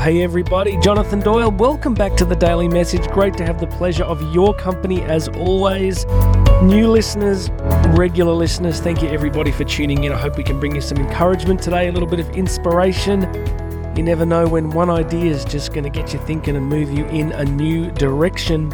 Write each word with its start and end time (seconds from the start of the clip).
hey 0.00 0.22
everybody, 0.22 0.78
Jonathan 0.78 1.20
Doyle. 1.20 1.50
Welcome 1.50 1.92
back 1.92 2.16
to 2.16 2.24
the 2.24 2.34
Daily 2.34 2.68
Message. 2.68 3.06
Great 3.08 3.36
to 3.36 3.44
have 3.44 3.60
the 3.60 3.66
pleasure 3.66 4.04
of 4.04 4.34
your 4.34 4.54
company 4.54 5.02
as 5.02 5.28
always. 5.28 6.06
New 6.62 6.88
listeners, 6.88 7.50
regular 7.88 8.32
listeners, 8.32 8.80
thank 8.80 9.02
you 9.02 9.10
everybody 9.10 9.52
for 9.52 9.64
tuning 9.64 10.04
in. 10.04 10.12
I 10.12 10.16
hope 10.16 10.38
we 10.38 10.42
can 10.42 10.58
bring 10.58 10.74
you 10.74 10.80
some 10.80 10.96
encouragement 10.96 11.60
today, 11.60 11.88
a 11.88 11.92
little 11.92 12.08
bit 12.08 12.18
of 12.18 12.30
inspiration. 12.30 13.22
You 13.94 14.02
never 14.02 14.24
know 14.24 14.48
when 14.48 14.70
one 14.70 14.88
idea 14.88 15.30
is 15.30 15.44
just 15.44 15.74
going 15.74 15.84
to 15.84 15.90
get 15.90 16.14
you 16.14 16.18
thinking 16.20 16.56
and 16.56 16.64
move 16.64 16.90
you 16.90 17.04
in 17.08 17.32
a 17.32 17.44
new 17.44 17.90
direction. 17.90 18.72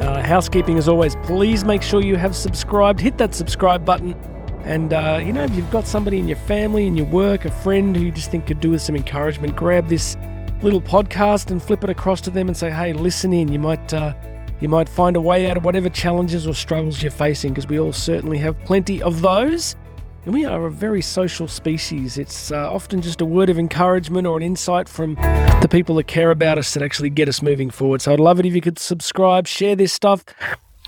Uh, 0.00 0.22
housekeeping 0.22 0.78
as 0.78 0.88
always, 0.88 1.16
please 1.16 1.64
make 1.64 1.82
sure 1.82 2.02
you 2.02 2.16
have 2.16 2.34
subscribed. 2.34 2.98
Hit 2.98 3.18
that 3.18 3.34
subscribe 3.34 3.84
button 3.84 4.14
and, 4.64 4.92
uh, 4.92 5.20
you 5.22 5.32
know, 5.32 5.44
if 5.44 5.54
you've 5.54 5.70
got 5.70 5.86
somebody 5.86 6.18
in 6.18 6.26
your 6.26 6.38
family, 6.38 6.88
in 6.88 6.96
your 6.96 7.06
work, 7.06 7.44
a 7.44 7.50
friend 7.50 7.94
who 7.94 8.06
you 8.06 8.10
just 8.10 8.32
think 8.32 8.46
could 8.48 8.58
do 8.58 8.70
with 8.70 8.82
some 8.82 8.96
encouragement, 8.96 9.54
grab 9.54 9.86
this 9.86 10.16
little 10.62 10.80
podcast 10.80 11.50
and 11.50 11.62
flip 11.62 11.84
it 11.84 11.90
across 11.90 12.20
to 12.22 12.30
them 12.30 12.48
and 12.48 12.56
say, 12.56 12.70
hey, 12.70 12.92
listen 12.92 13.32
in. 13.32 13.48
You 13.48 13.58
might, 13.58 13.92
uh, 13.92 14.14
you 14.60 14.68
might 14.68 14.88
find 14.88 15.16
a 15.16 15.20
way 15.20 15.50
out 15.50 15.56
of 15.56 15.64
whatever 15.64 15.88
challenges 15.88 16.46
or 16.46 16.54
struggles 16.54 17.02
you're 17.02 17.10
facing 17.10 17.52
because 17.52 17.68
we 17.68 17.78
all 17.78 17.92
certainly 17.92 18.38
have 18.38 18.58
plenty 18.64 19.02
of 19.02 19.20
those. 19.20 19.76
And 20.24 20.34
we 20.34 20.44
are 20.44 20.66
a 20.66 20.70
very 20.70 21.02
social 21.02 21.46
species. 21.46 22.18
It's 22.18 22.50
uh, 22.50 22.72
often 22.72 23.00
just 23.00 23.20
a 23.20 23.24
word 23.24 23.48
of 23.48 23.60
encouragement 23.60 24.26
or 24.26 24.36
an 24.36 24.42
insight 24.42 24.88
from 24.88 25.14
the 25.60 25.68
people 25.70 25.94
that 25.96 26.08
care 26.08 26.32
about 26.32 26.58
us 26.58 26.74
that 26.74 26.82
actually 26.82 27.10
get 27.10 27.28
us 27.28 27.42
moving 27.42 27.70
forward. 27.70 28.02
So 28.02 28.12
I'd 28.12 28.18
love 28.18 28.40
it 28.40 28.46
if 28.46 28.52
you 28.54 28.60
could 28.60 28.78
subscribe, 28.78 29.46
share 29.46 29.76
this 29.76 29.92
stuff. 29.92 30.24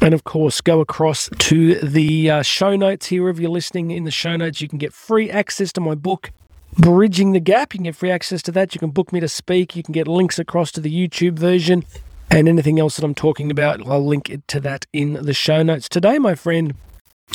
And 0.00 0.14
of 0.14 0.24
course, 0.24 0.60
go 0.60 0.80
across 0.80 1.28
to 1.38 1.74
the 1.76 2.30
uh, 2.30 2.42
show 2.42 2.74
notes 2.74 3.06
here. 3.06 3.28
If 3.28 3.38
you're 3.38 3.50
listening 3.50 3.90
in 3.90 4.04
the 4.04 4.10
show 4.10 4.36
notes, 4.36 4.60
you 4.60 4.68
can 4.68 4.78
get 4.78 4.92
free 4.92 5.30
access 5.30 5.72
to 5.74 5.80
my 5.80 5.94
book, 5.94 6.30
Bridging 6.78 7.32
the 7.32 7.40
Gap. 7.40 7.74
You 7.74 7.78
can 7.78 7.84
get 7.84 7.96
free 7.96 8.10
access 8.10 8.40
to 8.42 8.52
that. 8.52 8.74
You 8.74 8.78
can 8.78 8.90
book 8.90 9.12
me 9.12 9.18
to 9.18 9.28
speak. 9.28 9.74
You 9.74 9.82
can 9.82 9.92
get 9.92 10.06
links 10.06 10.38
across 10.38 10.70
to 10.72 10.80
the 10.80 10.90
YouTube 10.90 11.36
version 11.36 11.84
and 12.30 12.48
anything 12.48 12.78
else 12.78 12.96
that 12.96 13.04
I'm 13.04 13.16
talking 13.16 13.50
about. 13.50 13.84
I'll 13.84 14.06
link 14.06 14.30
it 14.30 14.46
to 14.48 14.60
that 14.60 14.86
in 14.92 15.14
the 15.14 15.34
show 15.34 15.64
notes. 15.64 15.88
Today, 15.88 16.18
my 16.18 16.36
friend, 16.36 16.74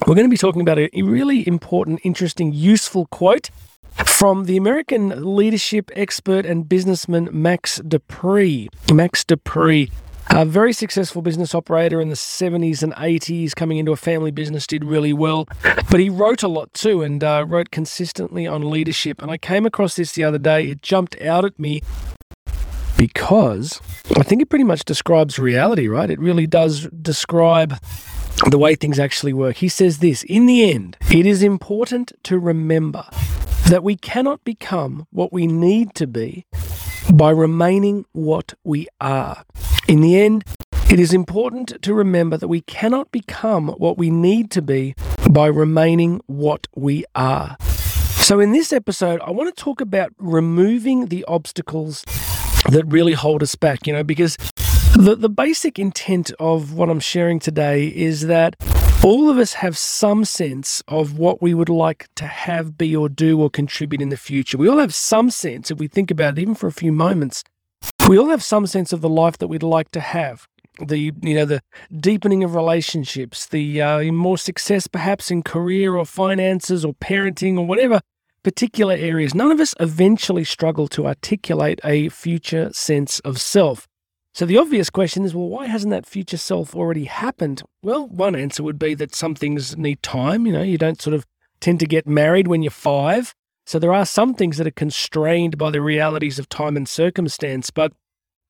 we're 0.07 0.15
going 0.15 0.27
to 0.27 0.31
be 0.31 0.37
talking 0.37 0.61
about 0.61 0.79
a 0.79 0.89
really 1.01 1.45
important, 1.45 1.99
interesting, 2.03 2.53
useful 2.53 3.07
quote 3.07 3.49
from 4.05 4.45
the 4.45 4.55
American 4.55 5.35
leadership 5.35 5.91
expert 5.93 6.45
and 6.45 6.69
businessman 6.69 7.27
Max 7.31 7.77
De 7.77 7.99
Pree. 7.99 8.69
Max 8.93 9.25
De 9.25 9.35
Pree 9.35 9.91
a 10.29 10.45
very 10.45 10.73
successful 10.73 11.21
business 11.21 11.53
operator 11.53 12.01
in 12.01 12.09
the 12.09 12.15
70s 12.15 12.81
and 12.81 12.93
80s, 12.93 13.55
coming 13.55 13.77
into 13.77 13.91
a 13.91 13.97
family 13.97 14.31
business, 14.31 14.65
did 14.65 14.83
really 14.83 15.13
well. 15.13 15.47
But 15.89 15.99
he 15.99 16.09
wrote 16.09 16.43
a 16.43 16.47
lot 16.47 16.73
too 16.73 17.01
and 17.01 17.23
uh, 17.23 17.45
wrote 17.47 17.71
consistently 17.71 18.47
on 18.47 18.69
leadership. 18.69 19.21
And 19.21 19.29
I 19.29 19.37
came 19.37 19.65
across 19.65 19.95
this 19.95 20.13
the 20.13 20.23
other 20.23 20.39
day. 20.39 20.67
It 20.67 20.81
jumped 20.81 21.19
out 21.21 21.45
at 21.45 21.59
me 21.59 21.81
because 22.97 23.81
I 24.15 24.23
think 24.23 24.41
it 24.41 24.49
pretty 24.49 24.63
much 24.63 24.85
describes 24.85 25.37
reality, 25.37 25.87
right? 25.87 26.09
It 26.09 26.19
really 26.19 26.47
does 26.47 26.87
describe 27.01 27.77
the 28.49 28.57
way 28.57 28.75
things 28.75 28.99
actually 28.99 29.33
work. 29.33 29.57
He 29.57 29.69
says 29.69 29.99
this 29.99 30.23
In 30.23 30.45
the 30.45 30.71
end, 30.71 30.97
it 31.11 31.25
is 31.25 31.43
important 31.43 32.11
to 32.23 32.39
remember 32.39 33.05
that 33.67 33.83
we 33.83 33.95
cannot 33.95 34.43
become 34.43 35.07
what 35.11 35.31
we 35.31 35.47
need 35.47 35.95
to 35.95 36.07
be 36.07 36.45
by 37.13 37.29
remaining 37.29 38.05
what 38.11 38.53
we 38.63 38.87
are. 38.99 39.43
In 39.93 40.01
the 40.01 40.19
end, 40.19 40.43
it 40.89 40.99
is 40.99 41.13
important 41.13 41.79
to 41.83 41.93
remember 41.93 42.35
that 42.35 42.47
we 42.47 42.61
cannot 42.61 43.11
become 43.11 43.67
what 43.67 43.95
we 43.95 44.09
need 44.09 44.49
to 44.49 44.61
be 44.63 44.95
by 45.29 45.45
remaining 45.45 46.19
what 46.25 46.65
we 46.75 47.05
are. 47.13 47.55
So, 47.59 48.39
in 48.39 48.53
this 48.53 48.73
episode, 48.73 49.21
I 49.21 49.29
want 49.29 49.55
to 49.55 49.63
talk 49.63 49.81
about 49.81 50.11
removing 50.17 51.09
the 51.09 51.23
obstacles 51.25 52.03
that 52.71 52.85
really 52.87 53.13
hold 53.13 53.43
us 53.43 53.53
back, 53.53 53.85
you 53.85 53.93
know, 53.93 54.03
because 54.03 54.35
the, 54.95 55.15
the 55.15 55.29
basic 55.29 55.77
intent 55.77 56.31
of 56.39 56.73
what 56.73 56.89
I'm 56.89 56.99
sharing 56.99 57.37
today 57.37 57.85
is 57.85 58.21
that 58.21 58.55
all 59.03 59.29
of 59.29 59.37
us 59.37 59.53
have 59.53 59.77
some 59.77 60.25
sense 60.25 60.81
of 60.87 61.19
what 61.19 61.39
we 61.39 61.53
would 61.53 61.69
like 61.69 62.07
to 62.15 62.25
have, 62.25 62.79
be, 62.79 62.95
or 62.95 63.09
do, 63.09 63.39
or 63.39 63.51
contribute 63.51 64.01
in 64.01 64.09
the 64.09 64.17
future. 64.17 64.57
We 64.57 64.67
all 64.67 64.79
have 64.79 64.95
some 64.95 65.29
sense, 65.29 65.69
if 65.69 65.77
we 65.77 65.87
think 65.87 66.09
about 66.09 66.39
it, 66.39 66.41
even 66.41 66.55
for 66.55 66.65
a 66.65 66.71
few 66.71 66.91
moments, 66.91 67.43
we 68.07 68.17
all 68.17 68.29
have 68.29 68.43
some 68.43 68.67
sense 68.67 68.91
of 68.91 69.01
the 69.01 69.09
life 69.09 69.37
that 69.37 69.47
we'd 69.47 69.63
like 69.63 69.89
to 69.91 69.99
have 69.99 70.47
the 70.79 71.13
you 71.21 71.35
know 71.35 71.45
the 71.45 71.61
deepening 71.99 72.43
of 72.43 72.55
relationships 72.55 73.45
the 73.47 73.81
uh, 73.81 74.01
more 74.11 74.37
success 74.37 74.87
perhaps 74.87 75.29
in 75.29 75.43
career 75.43 75.95
or 75.95 76.05
finances 76.05 76.83
or 76.83 76.93
parenting 76.95 77.57
or 77.57 77.65
whatever 77.65 78.01
particular 78.43 78.93
areas. 78.93 79.33
None 79.33 79.51
of 79.51 79.59
us 79.59 79.73
eventually 79.79 80.43
struggle 80.43 80.87
to 80.89 81.07
articulate 81.07 81.79
a 81.83 82.09
future 82.09 82.69
sense 82.73 83.19
of 83.21 83.39
self. 83.39 83.87
So 84.33 84.45
the 84.45 84.57
obvious 84.57 84.89
question 84.89 85.23
is 85.23 85.35
well 85.35 85.47
why 85.47 85.67
hasn't 85.67 85.91
that 85.91 86.05
future 86.05 86.37
self 86.37 86.75
already 86.75 87.05
happened? 87.05 87.61
Well 87.81 88.07
one 88.07 88.35
answer 88.35 88.63
would 88.63 88.79
be 88.79 88.95
that 88.95 89.15
some 89.15 89.35
things 89.35 89.77
need 89.77 90.01
time 90.03 90.45
you 90.45 90.53
know 90.53 90.63
you 90.63 90.77
don't 90.77 91.01
sort 91.01 91.13
of 91.13 91.25
tend 91.59 91.79
to 91.79 91.85
get 91.85 92.07
married 92.07 92.47
when 92.47 92.63
you're 92.63 92.71
5 92.71 93.33
so 93.65 93.79
there 93.79 93.93
are 93.93 94.05
some 94.05 94.33
things 94.33 94.57
that 94.57 94.67
are 94.67 94.71
constrained 94.71 95.57
by 95.57 95.71
the 95.71 95.81
realities 95.81 96.39
of 96.39 96.49
time 96.49 96.75
and 96.75 96.87
circumstance, 96.87 97.69
but 97.69 97.93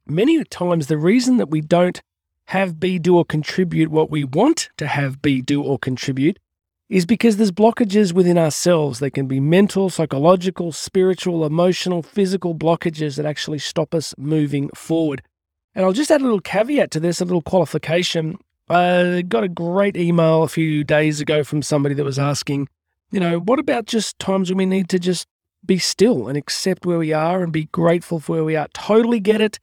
many 0.05 0.43
times 0.45 0.87
the 0.87 0.97
reason 0.97 1.37
that 1.37 1.49
we 1.49 1.61
don't 1.61 2.01
have 2.47 2.79
be, 2.79 2.99
do, 2.99 3.17
or 3.17 3.25
contribute 3.25 3.89
what 3.89 4.09
we 4.09 4.23
want 4.23 4.69
to 4.77 4.87
have 4.87 5.21
be, 5.21 5.41
do, 5.41 5.61
or 5.61 5.77
contribute 5.79 6.39
is 6.89 7.05
because 7.05 7.37
there's 7.37 7.51
blockages 7.51 8.13
within 8.13 8.37
ourselves. 8.37 8.99
They 8.99 9.09
can 9.09 9.27
be 9.27 9.39
mental, 9.39 9.89
psychological, 9.89 10.71
spiritual, 10.71 11.45
emotional, 11.45 12.03
physical 12.03 12.53
blockages 12.53 13.15
that 13.15 13.25
actually 13.25 13.59
stop 13.59 13.95
us 13.95 14.13
moving 14.17 14.69
forward. 14.75 15.21
And 15.73 15.85
I'll 15.85 15.93
just 15.93 16.11
add 16.11 16.21
a 16.21 16.25
little 16.25 16.39
caveat 16.39 16.91
to 16.91 16.99
this, 16.99 17.21
a 17.21 17.25
little 17.25 17.41
qualification. 17.41 18.37
I 18.69 19.23
got 19.27 19.43
a 19.43 19.49
great 19.49 19.97
email 19.97 20.43
a 20.43 20.47
few 20.47 20.83
days 20.83 21.19
ago 21.19 21.43
from 21.43 21.61
somebody 21.61 21.95
that 21.95 22.03
was 22.03 22.19
asking, 22.19 22.67
you 23.13 23.19
know, 23.19 23.39
what 23.39 23.59
about 23.59 23.85
just 23.85 24.17
times 24.17 24.49
when 24.49 24.57
we 24.57 24.65
need 24.65 24.89
to 24.89 24.97
just 24.97 25.27
be 25.63 25.77
still 25.77 26.27
and 26.27 26.35
accept 26.35 26.83
where 26.83 26.97
we 26.97 27.13
are 27.13 27.43
and 27.43 27.53
be 27.53 27.65
grateful 27.65 28.19
for 28.19 28.33
where 28.33 28.43
we 28.43 28.55
are? 28.55 28.67
Totally 28.73 29.19
get 29.19 29.39
it. 29.39 29.59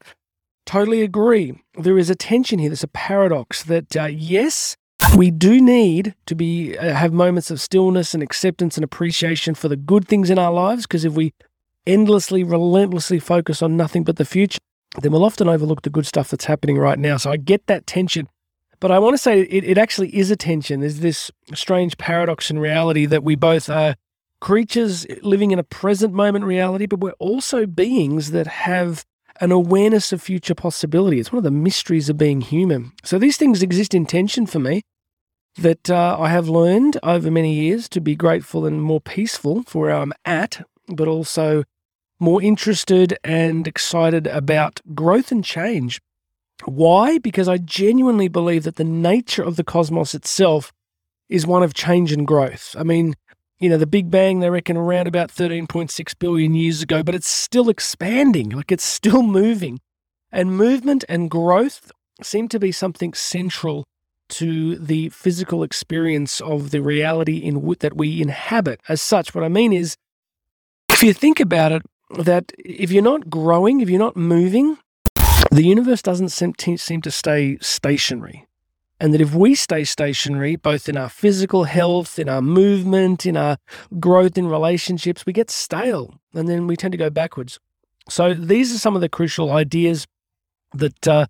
Totally 0.67 1.03
agree. 1.03 1.61
There 1.75 1.99
is 1.99 2.09
a 2.11 2.15
tension 2.15 2.61
here. 2.61 2.69
There's 2.69 2.85
a 2.85 2.89
paradox 2.89 3.65
that, 3.65 3.97
uh, 3.97 4.05
yes, 4.05 4.77
we 5.17 5.33
do 5.33 5.61
need 5.61 6.15
to 6.27 6.37
be 6.37 6.79
uh, 6.79 6.95
have 6.95 7.13
moments 7.13 7.51
of 7.51 7.61
stillness 7.61 8.15
and 8.15 8.23
acceptance 8.23 8.77
and 8.77 8.85
appreciation 8.85 9.57
for 9.57 9.69
the 9.69 9.77
good 9.77 10.07
things 10.07 10.31
in 10.31 10.39
our 10.39 10.53
lives 10.53 10.87
because 10.87 11.05
if 11.05 11.15
we 11.15 11.33
endlessly 11.87 12.45
relentlessly 12.45 13.19
focus 13.19 13.63
on 13.63 13.77
nothing 13.77 14.05
but 14.05 14.17
the 14.17 14.25
future 14.25 14.59
then 15.01 15.11
we'll 15.11 15.25
often 15.25 15.49
overlook 15.49 15.83
the 15.83 15.91
good 15.91 16.07
stuff 16.07 16.29
that's 16.29 16.45
happening 16.45 16.77
right 16.79 16.99
now 16.99 17.17
so 17.17 17.31
i 17.31 17.37
get 17.37 17.67
that 17.67 17.87
tension 17.87 18.29
but 18.81 18.91
I 18.91 18.99
want 18.99 19.15
to 19.15 19.19
say 19.19 19.43
it, 19.43 19.65
it 19.65 19.79
actually 19.79 20.15
is 20.17 20.31
a 20.31 20.37
tension. 20.37 20.81
There's 20.81 21.01
this 21.01 21.31
strange 21.55 21.99
paradox 21.99 22.51
in 22.51 22.59
reality 22.59 23.07
that 23.07 23.23
we 23.23 23.37
both 23.37 23.69
are 23.69 23.95
creatures 24.41 25.07
living 25.23 25.51
in 25.51 25.59
a 25.59 25.63
present 25.63 26.15
moment 26.15 26.47
reality, 26.47 26.87
but 26.87 27.01
we're 27.01 27.13
also 27.13 27.67
beings 27.67 28.31
that 28.31 28.47
have 28.47 29.05
an 29.41 29.53
awareness 29.53 30.13
of 30.13 30.23
future 30.23 30.55
possibility. 30.55 31.19
It's 31.19 31.33
one 31.33 31.39
of 31.39 31.45
the 31.45 31.51
mysteries 31.51 32.09
of 32.09 32.19
being 32.19 32.41
human. 32.41 32.93
So 33.05 33.19
these 33.19 33.37
things 33.37 33.63
exist 33.63 33.95
in 33.95 34.07
tension 34.07 34.47
for 34.47 34.59
me 34.59 34.83
that 35.57 35.91
uh, 35.91 36.17
I 36.19 36.29
have 36.29 36.49
learned 36.49 36.99
over 37.03 37.31
many 37.31 37.55
years 37.55 37.89
to 37.91 38.01
be 38.01 38.15
grateful 38.15 38.65
and 38.67 38.83
more 38.83 39.01
peaceful 39.01 39.63
for 39.65 39.83
where 39.83 39.97
I'm 39.97 40.13
at, 40.25 40.67
but 40.89 41.09
also 41.09 41.65
more 42.19 42.43
interested 42.43 43.19
and 43.25 43.67
excited 43.67 44.27
about 44.27 44.81
growth 44.95 45.33
and 45.33 45.45
change. 45.45 46.01
Why? 46.65 47.19
Because 47.19 47.49
I 47.49 47.59
genuinely 47.59 48.29
believe 48.29 48.65
that 48.65 48.77
the 48.77 48.85
nature 48.85 49.43
of 49.43 49.57
the 49.57 49.65
cosmos 49.65 50.15
itself 50.15 50.73
is 51.29 51.47
one 51.47 51.63
of 51.63 51.75
change 51.75 52.13
and 52.13 52.27
growth. 52.27 52.75
I 52.79 52.83
mean, 52.83 53.15
you 53.59 53.69
know, 53.69 53.77
the 53.77 53.87
Big 53.87 54.11
Bang, 54.11 54.41
they 54.41 54.51
reckon 54.51 54.77
around 54.77 55.07
about 55.07 55.31
13.6 55.31 56.19
billion 56.19 56.55
years 56.55 56.83
ago, 56.83 57.03
but 57.03 57.15
it's 57.15 57.29
still 57.29 57.69
expanding, 57.69 58.51
like 58.51 58.73
it's 58.73 58.85
still 58.85 59.23
moving. 59.23 59.81
And 60.33 60.57
movement 60.57 61.05
and 61.09 61.31
growth 61.31 61.93
seem 62.23 62.49
to 62.49 62.59
be 62.59 62.73
something 62.73 63.15
central 63.15 63.85
to 64.31 64.77
the 64.77 65.09
physical 65.11 65.63
experience 65.63 66.41
of 66.41 66.71
the 66.71 66.81
reality 66.81 67.39
in 67.39 67.55
w- 67.55 67.75
that 67.81 67.97
we 67.97 68.23
inhabit 68.23 68.81
as 68.89 69.03
such. 69.03 69.35
What 69.35 69.45
I 69.45 69.49
mean 69.49 69.73
is, 69.73 69.97
if 70.89 71.03
you 71.03 71.13
think 71.13 71.41
about 71.41 71.73
it, 71.73 71.83
that 72.19 72.53
if 72.59 72.93
you're 72.93 73.03
not 73.03 73.29
growing, 73.29 73.81
if 73.81 73.91
you're 73.91 73.99
not 73.99 74.17
moving, 74.17 74.79
the 75.51 75.65
universe 75.65 76.03
doesn't 76.03 76.31
seem, 76.31 76.53
to 76.55 77.11
stay 77.11 77.59
stationary. 77.61 78.47
And 79.01 79.15
that 79.15 79.21
if 79.21 79.35
we 79.35 79.55
stay 79.55 79.85
stationary, 79.85 80.57
both 80.57 80.89
in 80.89 80.97
our 80.97 81.09
physical 81.09 81.65
health, 81.65 82.19
in 82.19 82.29
our 82.29 82.43
movement, 82.43 83.25
in 83.25 83.37
our 83.37 83.57
growth 83.99 84.37
in 84.37 84.47
relationships, 84.47 85.25
we 85.25 85.33
get 85.33 85.51
stale 85.51 86.21
and 86.35 86.49
then 86.49 86.67
we 86.67 86.77
tend 86.77 86.93
to 86.93 86.99
go 86.99 87.11
backwards. 87.11 87.59
So 88.09 88.35
these 88.35 88.75
are 88.75 88.79
some 88.79 88.95
of 88.95 89.01
the 89.01 89.09
crucial 89.09 89.53
ideas 89.53 90.07
that 90.75 91.09
uh, 91.09 91.27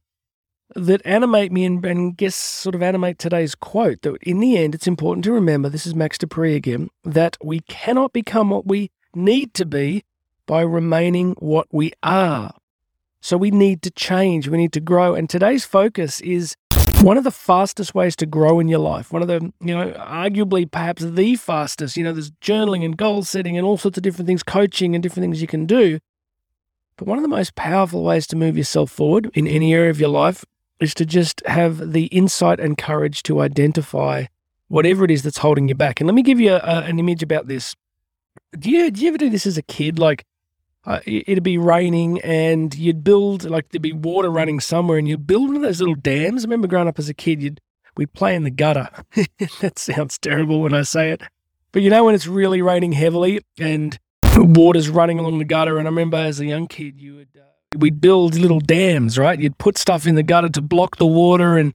that 0.74 1.02
animate 1.04 1.52
me 1.52 1.64
and, 1.64 1.84
and 1.84 2.16
guess 2.16 2.34
sort 2.34 2.74
of 2.74 2.82
animate 2.82 3.18
today's 3.18 3.54
quote. 3.54 4.02
That 4.02 4.16
in 4.22 4.40
the 4.40 4.56
end, 4.58 4.74
it's 4.74 4.86
important 4.86 5.24
to 5.24 5.32
remember 5.32 5.68
this 5.68 5.86
is 5.86 5.94
Max 5.94 6.18
De 6.18 6.26
Pree 6.26 6.56
again 6.56 6.88
that 7.04 7.36
we 7.42 7.60
cannot 7.60 8.12
become 8.12 8.50
what 8.50 8.66
we 8.66 8.90
need 9.14 9.54
to 9.54 9.64
be 9.64 10.04
by 10.46 10.62
remaining 10.62 11.34
what 11.38 11.68
we 11.70 11.92
are. 12.02 12.52
So 13.20 13.36
we 13.36 13.50
need 13.50 13.82
to 13.82 13.90
change, 13.90 14.48
we 14.48 14.58
need 14.58 14.72
to 14.72 14.80
grow. 14.80 15.14
And 15.14 15.28
today's 15.28 15.64
focus 15.64 16.20
is 16.20 16.56
one 17.02 17.16
of 17.16 17.24
the 17.24 17.30
fastest 17.30 17.94
ways 17.94 18.16
to 18.16 18.26
grow 18.26 18.60
in 18.60 18.68
your 18.68 18.78
life. 18.78 19.12
One 19.12 19.22
of 19.22 19.28
the, 19.28 19.52
you 19.60 19.74
know, 19.74 19.92
arguably 19.92 20.70
perhaps 20.70 21.02
the 21.02 21.36
fastest. 21.36 21.96
You 21.96 22.04
know, 22.04 22.12
there's 22.12 22.30
journaling 22.32 22.84
and 22.84 22.96
goal 22.96 23.22
setting 23.22 23.56
and 23.56 23.66
all 23.66 23.76
sorts 23.76 23.98
of 23.98 24.02
different 24.02 24.26
things, 24.26 24.42
coaching 24.42 24.94
and 24.94 25.02
different 25.02 25.24
things 25.24 25.40
you 25.40 25.46
can 25.46 25.66
do. 25.66 25.98
But 26.96 27.08
one 27.08 27.18
of 27.18 27.22
the 27.22 27.28
most 27.28 27.54
powerful 27.54 28.04
ways 28.04 28.26
to 28.28 28.36
move 28.36 28.58
yourself 28.58 28.90
forward 28.90 29.30
in 29.34 29.46
any 29.46 29.72
area 29.72 29.90
of 29.90 30.00
your 30.00 30.10
life 30.10 30.44
is 30.80 30.94
to 30.94 31.06
just 31.06 31.42
have 31.46 31.92
the 31.92 32.06
insight 32.06 32.60
and 32.60 32.76
courage 32.76 33.22
to 33.24 33.40
identify 33.40 34.26
whatever 34.68 35.04
it 35.04 35.10
is 35.10 35.22
that's 35.22 35.38
holding 35.38 35.68
you 35.68 35.74
back. 35.74 36.00
And 36.00 36.06
let 36.06 36.14
me 36.14 36.22
give 36.22 36.40
you 36.40 36.52
a, 36.52 36.58
an 36.58 36.98
image 36.98 37.22
about 37.22 37.48
this. 37.48 37.74
Do 38.58 38.70
you, 38.70 38.90
do 38.90 39.02
you 39.02 39.08
ever 39.08 39.18
do 39.18 39.30
this 39.30 39.46
as 39.46 39.58
a 39.58 39.62
kid? 39.62 39.98
Like, 39.98 40.24
uh, 40.84 41.00
it'd 41.04 41.42
be 41.42 41.58
raining 41.58 42.20
and 42.22 42.74
you'd 42.74 43.04
build 43.04 43.44
like 43.44 43.68
there'd 43.68 43.82
be 43.82 43.92
water 43.92 44.30
running 44.30 44.60
somewhere 44.60 44.98
and 44.98 45.06
you'd 45.06 45.26
build 45.26 45.48
one 45.48 45.56
of 45.56 45.62
those 45.62 45.80
little 45.80 45.94
dams. 45.94 46.44
I 46.44 46.46
remember 46.46 46.68
growing 46.68 46.88
up 46.88 46.98
as 46.98 47.08
a 47.08 47.14
kid, 47.14 47.42
you'd 47.42 47.60
we'd 47.96 48.12
play 48.12 48.34
in 48.34 48.44
the 48.44 48.50
gutter. 48.50 48.88
that 49.60 49.78
sounds 49.78 50.18
terrible 50.18 50.60
when 50.60 50.72
I 50.72 50.82
say 50.82 51.10
it, 51.10 51.22
but 51.72 51.82
you 51.82 51.90
know 51.90 52.04
when 52.04 52.14
it's 52.14 52.26
really 52.26 52.62
raining 52.62 52.92
heavily 52.92 53.40
and 53.58 53.98
water's 54.36 54.88
running 54.88 55.18
along 55.18 55.38
the 55.38 55.44
gutter. 55.44 55.78
And 55.78 55.86
I 55.86 55.90
remember 55.90 56.16
as 56.16 56.40
a 56.40 56.46
young 56.46 56.66
kid, 56.66 57.00
you 57.00 57.16
would 57.16 57.28
uh, 57.36 57.78
we'd 57.78 58.00
build 58.00 58.36
little 58.36 58.60
dams, 58.60 59.18
right? 59.18 59.38
You'd 59.38 59.58
put 59.58 59.76
stuff 59.76 60.06
in 60.06 60.14
the 60.14 60.22
gutter 60.22 60.48
to 60.48 60.62
block 60.62 60.96
the 60.96 61.06
water 61.06 61.56
and 61.56 61.74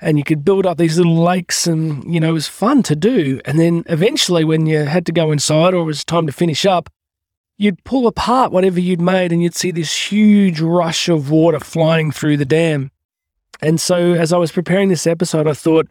and 0.00 0.16
you 0.16 0.24
could 0.24 0.44
build 0.44 0.64
up 0.64 0.78
these 0.78 0.96
little 0.96 1.16
lakes 1.16 1.66
and 1.66 2.12
you 2.12 2.20
know 2.20 2.30
it 2.30 2.32
was 2.32 2.46
fun 2.48 2.82
to 2.84 2.94
do 2.94 3.40
and 3.44 3.58
then 3.58 3.82
eventually 3.86 4.44
when 4.44 4.64
you 4.64 4.84
had 4.84 5.04
to 5.04 5.12
go 5.12 5.32
inside 5.32 5.74
or 5.74 5.78
it 5.82 5.84
was 5.84 6.04
time 6.04 6.24
to 6.24 6.32
finish 6.32 6.64
up 6.64 6.88
you'd 7.58 7.82
pull 7.84 8.06
apart 8.06 8.52
whatever 8.52 8.80
you'd 8.80 9.00
made 9.00 9.32
and 9.32 9.42
you'd 9.42 9.54
see 9.54 9.72
this 9.72 10.10
huge 10.10 10.60
rush 10.60 11.08
of 11.08 11.30
water 11.30 11.60
flying 11.60 12.10
through 12.12 12.36
the 12.36 12.44
dam. 12.44 12.90
And 13.60 13.80
so 13.80 14.14
as 14.14 14.32
I 14.32 14.38
was 14.38 14.52
preparing 14.52 14.88
this 14.88 15.06
episode, 15.06 15.48
I 15.48 15.52
thought, 15.52 15.88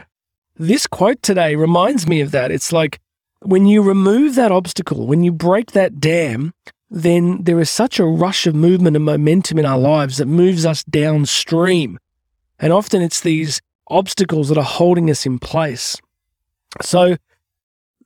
this 0.55 0.87
quote 0.87 1.21
today 1.21 1.55
reminds 1.55 2.07
me 2.07 2.21
of 2.21 2.31
that. 2.31 2.49
It's 2.49 2.71
like 2.71 2.99
when 3.41 3.67
you 3.67 3.81
remove 3.81 4.35
that 4.35 4.51
obstacle, 4.51 5.05
when 5.05 5.23
you 5.23 5.31
break 5.31 5.73
that 5.73 5.99
dam, 5.99 6.53
then 6.89 7.43
there 7.43 7.59
is 7.59 7.69
such 7.69 7.99
a 7.99 8.05
rush 8.05 8.47
of 8.47 8.55
movement 8.55 8.95
and 8.95 9.05
momentum 9.05 9.59
in 9.59 9.65
our 9.65 9.77
lives 9.77 10.17
that 10.17 10.25
moves 10.25 10.65
us 10.65 10.83
downstream. 10.85 11.99
And 12.59 12.71
often 12.71 13.01
it's 13.01 13.21
these 13.21 13.61
obstacles 13.89 14.49
that 14.49 14.57
are 14.57 14.63
holding 14.63 15.09
us 15.09 15.25
in 15.25 15.37
place. 15.37 15.97
So, 16.81 17.17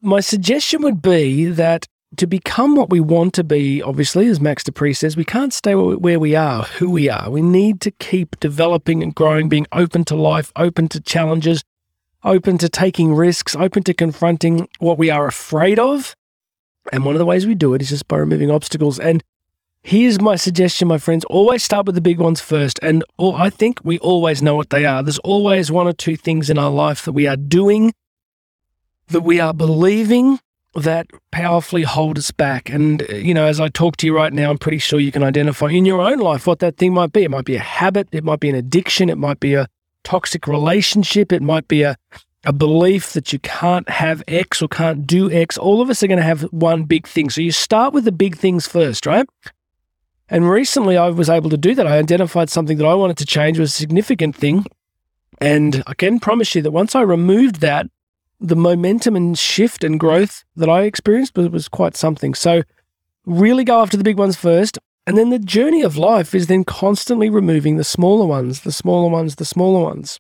my 0.02 0.20
suggestion 0.20 0.82
would 0.82 1.02
be 1.02 1.46
that 1.46 1.88
to 2.18 2.28
become 2.28 2.76
what 2.76 2.90
we 2.90 3.00
want 3.00 3.34
to 3.36 3.44
be, 3.44 3.82
obviously, 3.82 4.28
as 4.28 4.40
Max 4.40 4.64
De 4.64 4.72
Pree 4.72 4.94
says, 4.94 5.16
we 5.16 5.24
can't 5.24 5.54
stay 5.54 5.74
where 5.76 6.20
we 6.20 6.36
are, 6.36 6.64
who 6.64 6.90
we 6.90 7.10
are. 7.10 7.30
We 7.30 7.42
need 7.42 7.80
to 7.82 7.92
keep 7.92 8.40
developing 8.40 9.02
and 9.02 9.16
growing, 9.16 9.48
being 9.48 9.68
open 9.72 10.04
to 10.06 10.16
life, 10.16 10.52
open 10.56 10.90
to 10.90 11.00
challenges, 11.00 11.64
open 12.24 12.58
to 12.58 12.70
taking 12.70 13.14
risks, 13.14 13.56
open 13.56 13.84
to 13.84 13.94
confronting 13.94 14.68
what 14.80 14.98
we 14.98 15.10
are 15.10 15.26
afraid 15.26 15.80
of. 15.80 16.16
And 16.92 17.06
one 17.06 17.16
of 17.16 17.20
the 17.20 17.26
ways 17.26 17.48
we 17.48 17.56
do 17.56 17.74
it 17.74 17.82
is 17.82 17.90
just 17.90 18.08
by 18.08 18.18
removing 18.18 18.52
obstacles. 18.52 19.00
And 19.00 19.24
here's 19.82 20.20
my 20.20 20.36
suggestion, 20.36 20.90
my 20.90 20.98
friends 20.98 21.24
always 21.26 21.64
start 21.64 21.86
with 21.86 21.96
the 21.96 22.02
big 22.02 22.20
ones 22.20 22.42
first. 22.42 22.78
And 22.84 23.06
I 23.20 23.50
think 23.50 23.80
we 23.84 24.00
always 24.00 24.42
know 24.42 24.56
what 24.56 24.70
they 24.70 24.84
are. 24.86 25.02
There's 25.02 25.20
always 25.20 25.72
one 25.72 25.88
or 25.88 25.94
two 25.94 26.18
things 26.18 26.50
in 26.50 26.58
our 26.58 26.72
life 26.72 27.06
that 27.06 27.14
we 27.14 27.26
are 27.26 27.38
doing, 27.38 27.94
that 29.08 29.22
we 29.22 29.40
are 29.40 29.54
believing 29.54 30.40
that 30.76 31.08
powerfully 31.32 31.84
hold 31.84 32.18
us 32.18 32.32
back. 32.32 32.70
And, 32.70 33.02
uh, 33.10 33.16
you 33.16 33.34
know, 33.34 33.46
as 33.46 33.60
I 33.60 33.68
talk 33.68 33.98
to 33.98 34.06
you 34.06 34.16
right 34.16 34.32
now, 34.32 34.50
I'm 34.50 34.58
pretty 34.58 34.78
sure 34.78 35.00
you 35.00 35.12
can 35.12 35.24
identify 35.24 35.68
in 35.68 35.86
your 35.86 36.02
own 36.02 36.20
life 36.20 36.48
what 36.48 36.60
that 36.60 36.78
thing 36.78 36.94
might 36.94 37.12
be. 37.12 37.24
It 37.24 37.32
might 37.32 37.46
be 37.46 37.56
a 37.56 37.60
habit, 37.60 38.08
it 38.12 38.24
might 38.24 38.40
be 38.40 38.50
an 38.50 38.56
addiction, 38.56 39.10
it 39.10 39.18
might 39.18 39.40
be 39.40 39.54
a 39.54 39.68
toxic 40.04 40.48
relationship, 40.48 41.32
it 41.32 41.42
might 41.42 41.68
be 41.68 41.84
a, 41.84 41.98
a 42.46 42.54
belief 42.54 43.14
that 43.14 43.34
you 43.34 43.40
can't 43.40 43.88
have 43.90 44.24
X 44.28 44.62
or 44.62 44.68
can't 44.68 45.06
do 45.06 45.30
X. 45.30 45.58
All 45.58 45.82
of 45.82 45.90
us 45.90 46.02
are 46.02 46.08
going 46.08 46.18
to 46.18 46.24
have 46.24 46.44
one 46.52 46.84
big 46.84 47.06
thing. 47.06 47.30
So 47.30 47.42
you 47.42 47.52
start 47.52 47.94
with 47.94 48.06
the 48.06 48.12
big 48.12 48.38
things 48.38 48.68
first, 48.68 49.06
right? 49.06 49.28
And 50.30 50.50
recently 50.50 50.98
I 50.98 51.10
was 51.10 51.30
able 51.30 51.50
to 51.50 51.58
do 51.58 51.76
that. 51.76 51.86
I 51.86 51.98
identified 51.98 52.50
something 52.50 52.78
that 52.78 52.88
I 52.88 52.94
wanted 52.94 53.18
to 53.18 53.26
change 53.26 53.60
was 53.60 53.72
a 53.72 53.78
significant 53.78 54.36
thing. 54.38 54.66
And 55.42 55.84
I 55.86 55.94
can 55.94 56.20
promise 56.20 56.56
you 56.56 56.62
that 56.62 56.72
once 56.72 56.96
I 56.96 57.02
removed 57.02 57.58
that, 57.58 57.88
the 58.42 58.56
momentum 58.56 59.16
and 59.16 59.38
shift 59.38 59.84
and 59.84 60.00
growth 60.00 60.44
that 60.56 60.70
I 60.70 60.84
experienced 60.84 61.38
was, 61.38 61.50
was 61.50 61.68
quite 61.70 61.96
something. 61.96 62.34
So, 62.34 62.64
really 63.26 63.64
go 63.64 63.82
after 63.82 63.98
the 63.98 64.04
big 64.04 64.18
ones 64.18 64.36
first. 64.36 64.80
And 65.08 65.18
then 65.18 65.30
the 65.30 65.40
journey 65.40 65.82
of 65.82 65.98
life 65.98 66.36
is 66.36 66.48
then 66.48 66.64
constantly 66.64 67.30
removing 67.30 67.78
the 67.78 67.84
smaller 67.84 68.26
ones, 68.26 68.62
the 68.62 68.72
smaller 68.72 69.10
ones, 69.10 69.36
the 69.36 69.46
smaller 69.46 69.84
ones. 69.84 70.20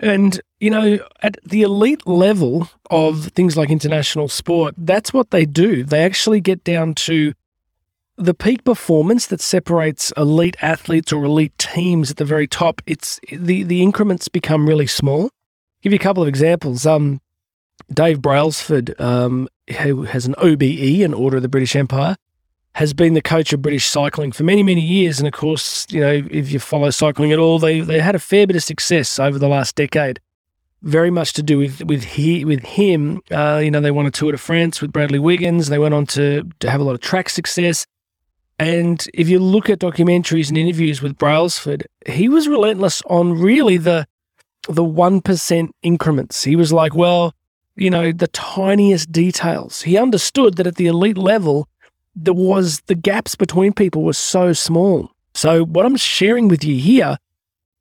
And, 0.00 0.40
you 0.58 0.70
know, 0.70 0.98
at 1.22 1.38
the 1.44 1.62
elite 1.62 2.06
level 2.06 2.68
of 2.90 3.28
things 3.28 3.56
like 3.56 3.70
international 3.70 4.28
sport, 4.28 4.74
that's 4.76 5.12
what 5.12 5.30
they 5.30 5.46
do. 5.46 5.84
They 5.84 6.04
actually 6.04 6.40
get 6.40 6.64
down 6.64 6.94
to 6.94 7.34
the 8.16 8.34
peak 8.34 8.64
performance 8.64 9.26
that 9.26 9.40
separates 9.40 10.12
elite 10.16 10.56
athletes 10.60 11.12
or 11.12 11.24
elite 11.24 11.56
teams 11.58 12.10
at 12.10 12.16
the 12.16 12.24
very 12.24 12.46
top. 12.46 12.82
It's 12.86 13.20
the, 13.30 13.62
the 13.62 13.82
increments 13.82 14.28
become 14.28 14.68
really 14.68 14.86
small. 14.86 15.22
I'll 15.22 15.30
Give 15.82 15.92
you 15.92 15.98
a 15.98 16.02
couple 16.02 16.22
of 16.22 16.28
examples. 16.28 16.86
Um, 16.86 17.20
Dave 17.92 18.20
Brailsford, 18.20 18.98
um, 19.00 19.48
who 19.80 20.02
has 20.02 20.26
an 20.26 20.34
OBE, 20.38 21.02
an 21.02 21.14
Order 21.14 21.36
of 21.36 21.42
the 21.42 21.48
British 21.48 21.76
Empire, 21.76 22.16
has 22.74 22.92
been 22.92 23.14
the 23.14 23.22
coach 23.22 23.52
of 23.52 23.62
British 23.62 23.86
cycling 23.86 24.32
for 24.32 24.42
many, 24.42 24.62
many 24.62 24.80
years. 24.80 25.18
And 25.18 25.28
of 25.28 25.32
course, 25.32 25.86
you 25.90 26.00
know, 26.00 26.22
if 26.30 26.50
you 26.50 26.58
follow 26.58 26.90
cycling 26.90 27.32
at 27.32 27.38
all, 27.38 27.58
they, 27.58 27.80
they 27.80 28.00
had 28.00 28.14
a 28.14 28.18
fair 28.18 28.46
bit 28.46 28.56
of 28.56 28.64
success 28.64 29.18
over 29.18 29.38
the 29.38 29.48
last 29.48 29.76
decade. 29.76 30.20
Very 30.82 31.10
much 31.10 31.32
to 31.34 31.42
do 31.42 31.56
with 31.56 31.82
with 31.84 32.04
he 32.04 32.44
with 32.44 32.62
him. 32.62 33.22
Uh, 33.30 33.58
you 33.64 33.70
know, 33.70 33.80
they 33.80 33.90
won 33.90 34.04
a 34.04 34.10
Tour 34.10 34.32
de 34.32 34.38
France 34.38 34.82
with 34.82 34.92
Bradley 34.92 35.18
Wiggins. 35.18 35.68
They 35.68 35.78
went 35.78 35.94
on 35.94 36.04
to 36.08 36.42
to 36.60 36.70
have 36.70 36.80
a 36.80 36.84
lot 36.84 36.94
of 36.94 37.00
track 37.00 37.30
success. 37.30 37.86
And 38.58 39.06
if 39.14 39.28
you 39.28 39.38
look 39.38 39.70
at 39.70 39.78
documentaries 39.78 40.48
and 40.48 40.58
interviews 40.58 41.00
with 41.00 41.16
Brailsford, 41.16 41.86
he 42.06 42.28
was 42.28 42.48
relentless 42.48 43.02
on 43.06 43.32
really 43.32 43.78
the 43.78 44.06
the 44.68 44.84
one 44.84 45.22
percent 45.22 45.74
increments. 45.82 46.44
He 46.44 46.54
was 46.54 46.70
like, 46.70 46.94
well, 46.94 47.34
you 47.76 47.90
know, 47.90 48.12
the 48.12 48.28
tiniest 48.28 49.10
details. 49.10 49.82
He 49.82 49.96
understood 49.96 50.56
that 50.56 50.66
at 50.66 50.76
the 50.76 50.86
elite 50.86 51.18
level, 51.18 51.68
there 52.14 52.34
was 52.34 52.80
the 52.86 52.94
gaps 52.94 53.34
between 53.34 53.72
people 53.72 54.02
were 54.02 54.12
so 54.12 54.52
small. 54.52 55.10
So 55.34 55.64
what 55.64 55.84
I'm 55.84 55.96
sharing 55.96 56.48
with 56.48 56.64
you 56.64 56.76
here 56.76 57.18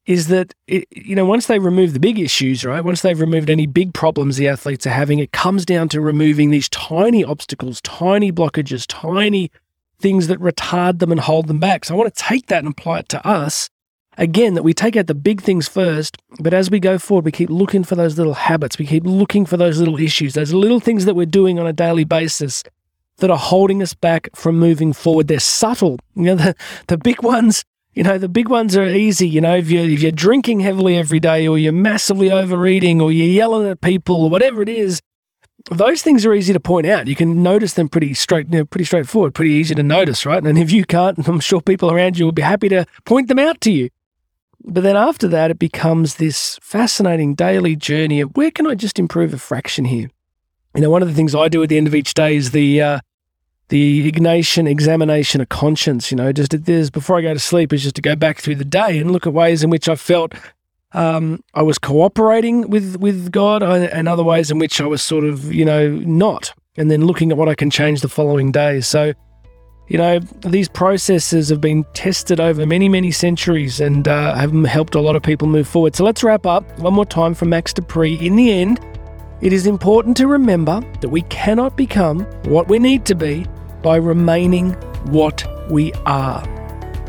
is 0.05 0.27
that 0.27 0.53
it, 0.67 0.85
you 0.91 1.15
know 1.15 1.25
once 1.25 1.47
they 1.47 1.59
remove 1.59 1.93
the 1.93 1.99
big 1.99 2.19
issues, 2.19 2.65
right? 2.65 2.83
Once 2.83 3.01
they've 3.01 3.19
removed 3.19 3.49
any 3.49 3.67
big 3.67 3.93
problems 3.93 4.35
the 4.35 4.47
athletes 4.47 4.85
are 4.85 4.91
having, 4.91 5.19
it 5.19 5.31
comes 5.31 5.65
down 5.65 5.87
to 5.89 6.01
removing 6.01 6.49
these 6.49 6.67
tiny 6.69 7.23
obstacles, 7.23 7.79
tiny 7.81 8.31
blockages, 8.31 8.85
tiny 8.87 9.49
things 9.99 10.27
that 10.27 10.39
retard 10.39 10.99
them 10.99 11.11
and 11.11 11.21
hold 11.21 11.47
them 11.47 11.59
back. 11.59 11.85
So 11.85 11.93
I 11.93 11.97
want 11.97 12.13
to 12.13 12.23
take 12.23 12.47
that 12.47 12.59
and 12.59 12.73
apply 12.73 12.99
it 12.99 13.09
to 13.09 13.25
us 13.25 13.69
Again, 14.17 14.53
that 14.53 14.63
we 14.63 14.73
take 14.73 14.95
out 14.95 15.07
the 15.07 15.15
big 15.15 15.41
things 15.41 15.67
first, 15.67 16.17
but 16.39 16.53
as 16.53 16.69
we 16.69 16.79
go 16.79 16.99
forward, 16.99 17.25
we 17.25 17.31
keep 17.31 17.49
looking 17.49 17.83
for 17.83 17.95
those 17.95 18.17
little 18.17 18.35
habits. 18.35 18.77
We 18.77 18.85
keep 18.85 19.05
looking 19.05 19.45
for 19.45 19.57
those 19.57 19.79
little 19.79 19.99
issues, 19.99 20.33
those 20.33 20.53
little 20.53 20.79
things 20.79 21.05
that 21.05 21.15
we're 21.15 21.25
doing 21.25 21.59
on 21.59 21.65
a 21.65 21.73
daily 21.73 22.03
basis 22.03 22.63
that 23.17 23.31
are 23.31 23.37
holding 23.37 23.81
us 23.81 23.93
back 23.93 24.29
from 24.35 24.59
moving 24.59 24.93
forward. 24.93 25.27
They're 25.27 25.39
subtle. 25.39 25.99
You 26.15 26.23
know, 26.23 26.35
the, 26.35 26.55
the 26.87 26.97
big 26.97 27.23
ones, 27.23 27.63
you 27.93 28.03
know, 28.03 28.17
the 28.17 28.29
big 28.29 28.49
ones 28.49 28.77
are 28.77 28.87
easy. 28.87 29.27
You 29.27 29.41
know, 29.41 29.55
if 29.55 29.69
you're, 29.69 29.85
if 29.85 30.01
you're 30.01 30.11
drinking 30.11 30.59
heavily 30.59 30.97
every 30.97 31.19
day 31.19 31.47
or 31.47 31.57
you're 31.57 31.73
massively 31.73 32.31
overeating 32.31 33.01
or 33.01 33.11
you're 33.11 33.27
yelling 33.27 33.67
at 33.67 33.81
people 33.81 34.23
or 34.23 34.29
whatever 34.29 34.61
it 34.61 34.69
is, 34.69 35.01
those 35.71 36.01
things 36.01 36.25
are 36.25 36.33
easy 36.33 36.53
to 36.53 36.59
point 36.59 36.85
out. 36.85 37.07
You 37.07 37.15
can 37.15 37.41
notice 37.41 37.73
them 37.73 37.87
pretty 37.87 38.13
straight, 38.13 38.47
you 38.51 38.59
know, 38.59 38.65
pretty 38.65 38.85
straightforward, 38.85 39.33
pretty 39.33 39.51
easy 39.51 39.73
to 39.75 39.83
notice, 39.83 40.25
right? 40.25 40.43
And 40.43 40.57
if 40.57 40.71
you 40.71 40.85
can't, 40.85 41.17
I'm 41.27 41.39
sure 41.39 41.61
people 41.61 41.91
around 41.91 42.17
you 42.17 42.25
will 42.25 42.31
be 42.31 42.41
happy 42.41 42.69
to 42.69 42.85
point 43.05 43.27
them 43.27 43.39
out 43.39 43.61
to 43.61 43.71
you. 43.71 43.89
But 44.65 44.83
then 44.83 44.95
after 44.95 45.27
that, 45.27 45.51
it 45.51 45.59
becomes 45.59 46.15
this 46.15 46.57
fascinating 46.61 47.35
daily 47.35 47.75
journey 47.75 48.21
of 48.21 48.35
where 48.35 48.51
can 48.51 48.65
I 48.65 48.75
just 48.75 48.97
improve 48.97 49.33
a 49.33 49.37
fraction 49.37 49.85
here? 49.85 50.09
You 50.75 50.81
know, 50.81 50.89
one 50.89 51.01
of 51.01 51.07
the 51.07 51.13
things 51.13 51.35
I 51.35 51.49
do 51.49 51.61
at 51.61 51.69
the 51.69 51.77
end 51.77 51.87
of 51.87 51.93
each 51.93 52.13
day 52.13 52.35
is 52.35 52.51
the 52.51 52.81
uh, 52.81 52.99
the 53.69 54.11
Ignatian 54.11 54.67
examination 54.69 55.41
of 55.41 55.49
conscience. 55.49 56.11
You 56.11 56.17
know, 56.17 56.31
just 56.31 56.51
this 56.65 56.89
before 56.89 57.17
I 57.17 57.21
go 57.21 57.33
to 57.33 57.39
sleep 57.39 57.73
is 57.73 57.83
just 57.83 57.95
to 57.95 58.01
go 58.01 58.15
back 58.15 58.39
through 58.39 58.55
the 58.55 58.65
day 58.65 58.97
and 58.99 59.11
look 59.11 59.27
at 59.27 59.33
ways 59.33 59.63
in 59.63 59.69
which 59.69 59.89
I 59.89 59.95
felt 59.95 60.33
um, 60.93 61.43
I 61.53 61.61
was 61.61 61.77
cooperating 61.77 62.69
with 62.69 62.97
with 62.97 63.31
God, 63.31 63.63
uh, 63.63 63.89
and 63.91 64.07
other 64.07 64.23
ways 64.23 64.51
in 64.51 64.59
which 64.59 64.79
I 64.79 64.85
was 64.85 65.01
sort 65.01 65.23
of 65.23 65.53
you 65.53 65.65
know 65.65 65.89
not, 65.89 66.53
and 66.77 66.89
then 66.89 67.05
looking 67.05 67.31
at 67.31 67.37
what 67.37 67.49
I 67.49 67.55
can 67.55 67.69
change 67.69 68.01
the 68.01 68.09
following 68.09 68.51
day. 68.51 68.81
So 68.81 69.13
you 69.87 69.97
know, 69.97 70.19
these 70.19 70.69
processes 70.69 71.49
have 71.49 71.59
been 71.59 71.83
tested 71.93 72.39
over 72.39 72.65
many, 72.65 72.87
many 72.87 73.11
centuries 73.11 73.79
and 73.79 74.07
uh, 74.07 74.33
have 74.35 74.53
helped 74.63 74.95
a 74.95 75.01
lot 75.01 75.15
of 75.15 75.23
people 75.23 75.47
move 75.47 75.67
forward. 75.67 75.95
So 75.95 76.03
let's 76.03 76.23
wrap 76.23 76.45
up 76.45 76.79
one 76.79 76.93
more 76.93 77.05
time 77.05 77.33
from 77.33 77.49
Max 77.49 77.73
De 77.73 77.81
Pree. 77.81 78.15
In 78.15 78.35
the 78.35 78.51
end, 78.51 78.79
it 79.41 79.51
is 79.51 79.67
important 79.67 80.15
to 80.17 80.27
remember 80.27 80.81
that 81.01 81.09
we 81.09 81.23
cannot 81.23 81.75
become 81.75 82.21
what 82.45 82.69
we 82.69 82.79
need 82.79 83.05
to 83.05 83.15
be 83.15 83.45
by 83.81 83.97
remaining 83.97 84.71
what 85.11 85.45
we 85.69 85.91
are. 86.05 86.41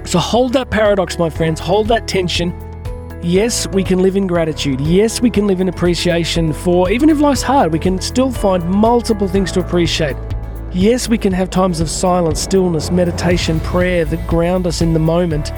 So 0.05 0.19
hold 0.19 0.53
that 0.55 0.69
paradox, 0.69 1.17
my 1.17 1.31
friends, 1.31 1.61
hold 1.61 1.87
that 1.89 2.09
tension. 2.09 2.53
Yes, 3.23 3.69
we 3.69 3.85
can 3.85 4.01
live 4.01 4.17
in 4.17 4.27
gratitude. 4.27 4.81
Yes, 4.81 5.23
we 5.23 5.31
can 5.31 5.47
live 5.47 5.61
in 5.61 5.69
appreciation 5.69 6.53
for, 6.53 6.91
even 6.91 7.09
if 7.09 7.21
life's 7.21 7.41
hard, 7.41 7.73
we 7.73 7.79
can 7.79 8.01
still 8.01 8.33
find 8.33 8.69
multiple 8.69 9.29
things 9.29 9.53
to 9.53 9.61
appreciate. 9.61 10.17
Yes, 10.75 11.09
we 11.09 11.19
can 11.19 11.33
have 11.33 11.51
times 11.51 11.79
of 11.79 11.89
silence, 11.89 12.41
stillness, 12.41 12.91
meditation, 12.91 13.61
prayer 13.61 14.05
that 14.07 14.27
ground 14.27 14.67
us 14.67 14.83
in 14.83 14.93
the 14.93 14.99
moment. 14.99 15.53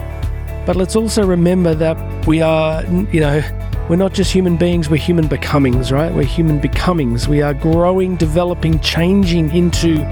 But 0.66 0.76
let's 0.76 0.94
also 0.94 1.26
remember 1.26 1.74
that 1.74 2.26
we 2.26 2.42
are, 2.42 2.84
you 2.84 3.20
know, 3.20 3.40
we're 3.88 3.96
not 3.96 4.12
just 4.12 4.30
human 4.30 4.58
beings, 4.58 4.90
we're 4.90 4.98
human 4.98 5.26
becomings, 5.26 5.90
right? 5.90 6.12
We're 6.12 6.24
human 6.24 6.60
becomings. 6.60 7.28
We 7.28 7.40
are 7.40 7.54
growing, 7.54 8.16
developing, 8.16 8.78
changing 8.80 9.56
into 9.56 10.04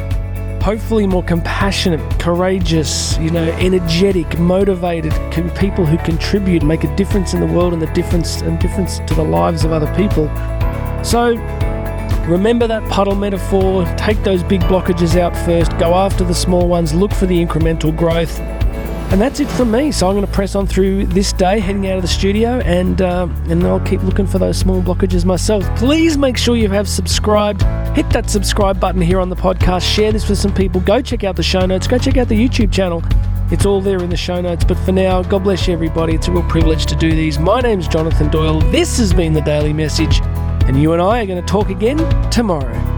hopefully 0.63 1.07
more 1.07 1.23
compassionate, 1.23 2.01
courageous, 2.19 3.19
you 3.19 3.29
know, 3.29 3.45
energetic, 3.59 4.39
motivated 4.39 5.13
people 5.55 5.85
who 5.85 5.99
contribute, 5.99 6.63
make 6.63 6.83
a 6.83 6.97
difference 6.97 7.35
in 7.35 7.41
the 7.41 7.47
world 7.47 7.75
and 7.75 7.83
the 7.83 7.93
difference 7.93 8.41
and 8.41 8.59
difference 8.59 9.01
to 9.01 9.15
the 9.15 9.23
lives 9.23 9.67
of 9.67 9.73
other 9.73 9.95
people. 9.97 10.35
So 11.05 11.37
remember 12.28 12.66
that 12.66 12.88
puddle 12.90 13.14
metaphor, 13.14 13.85
take 13.97 14.23
those 14.25 14.43
big 14.43 14.61
blockages 14.62 15.19
out 15.19 15.37
first, 15.45 15.76
go 15.78 15.95
after 15.95 16.25
the 16.25 16.35
small 16.35 16.69
ones, 16.69 16.95
look 16.95 17.12
for 17.12 17.26
the 17.26 17.45
incremental 17.45 17.97
growth. 17.97 18.40
And 19.12 19.21
that's 19.21 19.38
it 19.38 19.49
from 19.49 19.71
me. 19.71 19.93
So 19.93 20.09
I'm 20.09 20.14
going 20.14 20.26
to 20.26 20.33
press 20.33 20.57
on 20.57 20.66
through 20.66 21.07
this 21.07 21.33
day, 21.33 21.61
heading 21.61 21.87
out 21.87 21.97
of 21.97 22.02
the 22.02 22.09
studio, 22.09 22.59
and 22.61 23.00
uh, 23.00 23.28
and 23.49 23.62
I'll 23.64 23.78
keep 23.78 24.02
looking 24.02 24.26
for 24.26 24.38
those 24.38 24.59
small 24.59 24.83
blockages 24.83 25.25
myself. 25.25 25.64
Please 25.76 26.19
make 26.19 26.37
sure 26.37 26.57
you 26.57 26.69
have 26.71 26.88
subscribed. 26.88 27.62
Hit 27.95 28.11
that 28.11 28.28
subscribe 28.28 28.81
button 28.81 29.00
here 29.00 29.21
on 29.21 29.28
the 29.28 29.37
podcast. 29.37 29.83
Share 29.83 30.11
this 30.11 30.28
with 30.28 30.38
some 30.38 30.52
people. 30.52 30.81
Go 30.81 31.00
check 31.00 31.23
out 31.23 31.37
the 31.37 31.45
show 31.45 31.64
notes. 31.64 31.87
Go 31.87 31.97
check 31.97 32.16
out 32.16 32.26
the 32.26 32.37
YouTube 32.37 32.73
channel. 32.73 33.04
It's 33.52 33.66
all 33.66 33.81
there 33.81 34.02
in 34.02 34.11
the 34.11 34.16
show 34.16 34.40
notes. 34.40 34.64
But 34.64 34.78
for 34.78 34.90
now, 34.90 35.23
God 35.23 35.45
bless 35.45 35.69
you, 35.69 35.75
everybody. 35.75 36.14
It's 36.14 36.26
a 36.26 36.33
real 36.33 36.49
privilege 36.49 36.87
to 36.87 36.97
do 36.97 37.11
these. 37.11 37.38
My 37.38 37.61
name's 37.61 37.87
Jonathan 37.87 38.31
Doyle. 38.31 38.59
This 38.73 38.99
has 38.99 39.12
been 39.12 39.33
the 39.33 39.43
Daily 39.43 39.73
Message, 39.73 40.21
and 40.66 40.80
you 40.80 40.92
and 40.92 41.02
I 41.02 41.23
are 41.23 41.26
going 41.26 41.40
to 41.40 41.47
talk 41.47 41.68
again 41.68 41.99
tomorrow. 42.30 42.94